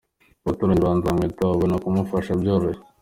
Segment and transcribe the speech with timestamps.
[0.43, 2.83] Abaturanyi ba Nzabamwita babona kumufasha byoroshye.